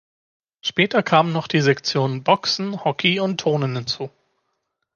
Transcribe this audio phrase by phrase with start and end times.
[0.61, 4.09] Später kamen noch die Sektionen Boxen, Hockey und Turnen hinzu.